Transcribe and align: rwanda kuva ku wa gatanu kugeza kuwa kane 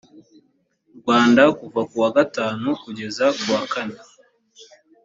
rwanda 0.99 1.43
kuva 1.59 1.81
ku 1.89 1.95
wa 2.03 2.09
gatanu 2.17 2.65
kugeza 2.83 3.25
kuwa 3.37 3.61
kane 3.73 3.97